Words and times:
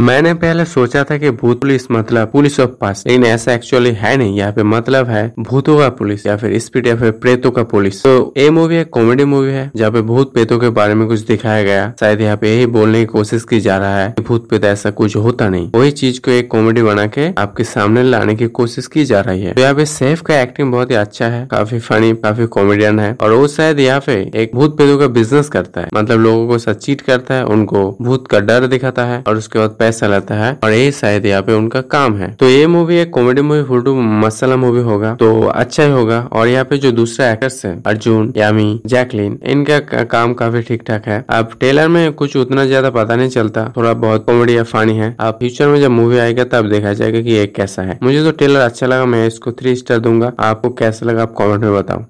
मैंने 0.00 0.32
पहले 0.34 0.64
सोचा 0.64 1.02
था 1.04 1.16
कि 1.18 1.30
भूत 1.30 1.60
पुलिस 1.60 1.90
मतलब 1.90 2.30
पुलिस 2.32 2.58
ऑफ़ 2.60 2.70
पास, 2.80 3.02
लेकिन 3.06 3.24
ऐसा 3.24 3.52
एक्चुअली 3.52 3.90
है 3.92 4.16
नहीं। 4.16 4.36
यहाँ 4.36 4.52
पे 4.52 4.62
मतलब 4.62 5.08
है 5.08 5.32
भूतों 5.40 5.76
का 5.78 5.88
पुलिस 5.90 6.24
या 6.26 6.36
फिर 6.36 6.58
स्पीड 6.58 6.86
या 6.86 6.94
फिर 6.96 7.10
प्रेतों 7.12 7.50
का 7.50 7.62
पुलिस। 7.62 8.02
तो 8.02 8.32
ये 8.36 8.48
मूवी 8.50 8.76
एक 8.76 8.90
कॉमेडी 8.90 9.24
मूवी 9.24 9.50
है, 9.52 9.70
जहाँ 9.76 9.90
पे 9.90 10.00
भूत 10.02 10.32
प्रेतों 10.32 10.58
के 10.58 10.68
बारे 10.70 10.94
में 10.94 11.06
कुछ 11.08 11.20
दिखाया 11.20 11.62
गया। 11.62 11.92
शायद 12.00 12.20
यहाँ 12.20 12.36
पे 12.36 12.54
यही 12.54 12.66
बोलने 12.68 13.00
की 13.00 13.06
कोशिश 13.06 13.44
की 13.44 13.60
जा 13.60 13.76
रहा 13.78 13.98
है 13.98 14.10
कि 14.10 14.22
भूत 14.22 14.48
प्रेत 14.48 14.64
ऐसा 14.64 14.90
कुछ 14.92 15.16
होता 15.16 15.48
नहीं। 15.48 15.70
वही 15.74 15.90
चीज़ 15.92 16.20
को 16.20 16.30
एक 16.30 16.50
कॉमेडी 16.50 16.82
बना 16.82 17.06
के 17.08 17.28
आपके 17.38 17.64
सामने 17.64 18.02
लाने 18.02 18.34
की 18.34 18.48
कोशिश 18.50 18.86
की 18.86 19.04
जा 19.04 19.20
रही 19.20 19.42
है। 19.42 19.52
तो 19.54 19.60
यहाँ 19.60 19.74
पे 19.74 19.86
सैफ 19.86 20.20
का 20.20 20.40
एक्टिंग 20.40 20.72
बहुत 20.72 20.90
ही 20.90 20.96
अच्छा 20.96 21.26
है, 21.26 21.46
काफ़ी 21.46 21.78
फनी 21.80 22.12
काफ़ी 22.14 22.46
कॉमेडियन 22.48 23.00
है। 23.00 23.16
और 23.22 23.32
वो 23.32 23.46
शायद 23.48 23.80
यहाँ 23.80 24.00
पे 24.00 24.18
एक 24.34 24.54
भूत 24.54 24.76
प्रेतों 24.76 24.98
का 24.98 25.06
बिज़नेस 25.10 25.48
करता 25.48 25.80
है। 25.80 25.88
मतलब 25.94 26.20
लोगों 26.20 26.48
को 26.48 26.58
सब 26.58 26.78
चीट 26.78 27.00
करता 27.00 27.34
है, 27.34 27.44
उनको 27.46 27.96
भूत 28.02 28.26
का 28.28 28.40
डर 28.40 28.66
दिखाता 28.68 29.04
है, 29.04 29.22
और 29.28 29.36
उसके 29.36 29.58
बाद 29.58 29.76
पैसा 29.90 30.06
लेता 30.08 30.34
है 30.36 30.52
और 30.64 30.72
ये 30.72 30.90
शायद 30.92 31.26
यहाँ 31.26 31.42
पे 31.42 31.52
उनका 31.52 31.80
काम 31.90 32.14
है। 32.16 32.30
तो 32.34 32.48
ये 32.48 32.66
मूवी 32.68 32.96
एक 32.96 33.10
कॉमेडी 33.10 33.42
मूवी 33.42 33.62
फुटू 33.64 33.94
मसाला 33.94 34.56
मूवी 34.56 34.80
होगा। 34.82 35.14
तो 35.14 35.30
अच्छा 35.44 35.82
ही 35.82 35.90
होगा। 35.90 36.18
और 36.32 36.48
यहाँ 36.48 36.64
पे 36.64 36.76
जो 36.78 36.92
दूसरा 36.92 37.30
एक्टर्स 37.30 37.64
है 37.66 37.72
अर्जुन 37.86 38.32
यामी 38.36 38.80
जैकलिन 38.86 39.38
इनका 39.46 39.78
काम 40.04 40.34
काफ़ी 40.34 40.62
ठीक 40.62 40.82
ठाक 40.82 41.06
है। 41.08 41.24
अब 41.30 41.56
टेलर 41.60 41.88
में 41.88 42.12
कुछ 42.12 42.36
उतना 42.36 42.64
ज़्यादा 42.66 42.90
पता 42.90 43.16
नहीं 43.16 43.28
चलता। 43.30 43.64
थोड़ा 43.76 43.92
बहुत 43.96 44.26
कॉमेडी 44.26 44.56
या 44.56 44.62
फानी 44.64 44.96
है। 44.96 45.14
अब 45.20 45.38
फ्यूचर 45.38 45.68
में 45.68 45.80
जब 45.80 45.90
मूवी 45.90 46.18
आएगा, 46.18 46.44
तब 46.46 46.68
देखा 46.70 46.92
जाएगा 46.92 47.20
कि 47.20 47.30
ये 47.30 47.46
कैसा 47.48 47.82
है। 47.82 47.98
मुझे 48.02 48.22
तो 48.24 48.30
टेलर 48.34 48.60
अच्छा 48.60 48.86
लगा, 48.86 49.04
मैं 49.06 49.26
इसको 49.26 49.52
थ्री 49.52 49.74
स्टार 49.76 49.98
दूँगा। 49.98 50.32
आपको 50.40 50.70
कैसा 50.72 51.06
लगा, 51.06 51.22
आप 51.22 51.32
कॉमेंट 51.32 51.62
में 51.62 51.74
बताओ। 51.74 52.04